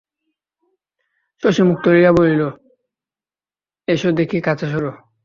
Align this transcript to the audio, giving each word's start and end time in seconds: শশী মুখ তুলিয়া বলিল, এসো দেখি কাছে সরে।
শশী 1.43 1.61
মুখ 1.67 1.77
তুলিয়া 1.83 2.11
বলিল, 2.17 2.41
এসো 3.87 4.09
দেখি 4.19 4.37
কাছে 4.47 4.65
সরে। 4.71 4.91